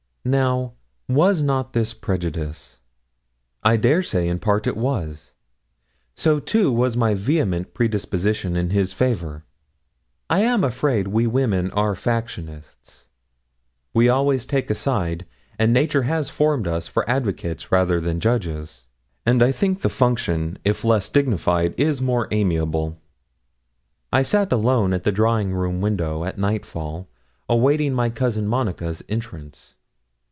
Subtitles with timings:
[0.23, 0.73] Now,
[1.09, 2.77] was not this prejudice?
[3.63, 5.33] I dare say in part it was.
[6.15, 9.45] So, too, was my vehement predisposition in his favour.
[10.29, 13.07] I am afraid we women are factionists;
[13.95, 15.25] we always take a side,
[15.57, 18.85] and nature has formed us for advocates rather than judges;
[19.25, 22.99] and I think the function, if less dignified, is more amiable.
[24.13, 27.09] I sat alone at the drawing room window, at nightfall,
[27.49, 29.73] awaiting my cousin Monica's entrance.